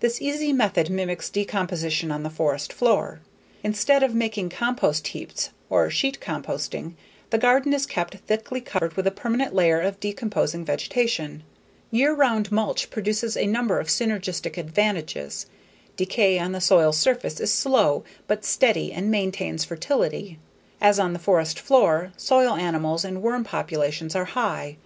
This 0.00 0.20
easy 0.20 0.52
method 0.52 0.90
mimics 0.90 1.30
decomposition 1.30 2.10
on 2.12 2.24
the 2.24 2.28
forest 2.28 2.74
floor. 2.74 3.20
Instead 3.64 4.02
of 4.02 4.14
making 4.14 4.50
compost 4.50 5.06
heaps 5.08 5.48
or 5.70 5.88
sheet 5.88 6.20
composting, 6.20 6.92
the 7.30 7.38
garden 7.38 7.72
is 7.72 7.86
kept 7.86 8.18
thickly 8.26 8.60
covered 8.60 8.92
with 8.98 9.06
a 9.06 9.10
permanent 9.10 9.54
layer 9.54 9.80
of 9.80 9.98
decomposing 9.98 10.66
vegetation. 10.66 11.42
Year 11.90 12.12
round 12.14 12.52
mulch 12.52 12.90
produces 12.90 13.34
a 13.34 13.46
number 13.46 13.80
of 13.80 13.88
synergistic 13.88 14.58
advantages. 14.58 15.46
Decay 15.96 16.38
on 16.38 16.52
the 16.52 16.60
soil's 16.60 16.98
surface 16.98 17.40
is 17.40 17.50
slow 17.50 18.04
but 18.26 18.44
steady 18.44 18.92
and 18.92 19.10
maintains 19.10 19.64
fertility. 19.64 20.38
As 20.82 20.98
on 20.98 21.14
the 21.14 21.18
forest 21.18 21.58
floor, 21.58 22.12
soil 22.18 22.56
animals 22.56 23.06
and 23.06 23.22
worm 23.22 23.42
populations 23.42 24.14
are 24.14 24.26
high. 24.26 24.76